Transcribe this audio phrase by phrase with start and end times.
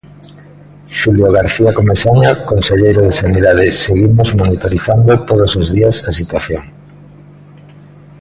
[0.99, 6.63] Xulio García Comesaña Conselleiro de Sanidade Seguimos monitorizando todos os días a situación.